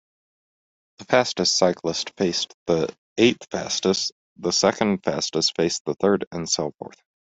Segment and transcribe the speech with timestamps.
[0.97, 6.99] The fastest cyclist faced the eighth-fastest, the second-fastest faced the third, and so forth.